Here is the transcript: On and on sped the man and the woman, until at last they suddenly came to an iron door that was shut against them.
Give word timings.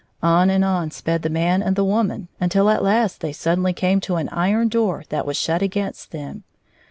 On 0.23 0.49
and 0.49 0.65
on 0.65 0.89
sped 0.89 1.21
the 1.21 1.29
man 1.29 1.61
and 1.61 1.75
the 1.75 1.83
woman, 1.85 2.27
until 2.39 2.71
at 2.71 2.81
last 2.81 3.21
they 3.21 3.31
suddenly 3.31 3.71
came 3.71 3.99
to 3.99 4.15
an 4.15 4.29
iron 4.29 4.67
door 4.67 5.03
that 5.09 5.27
was 5.27 5.37
shut 5.37 5.61
against 5.61 6.09
them. 6.09 6.43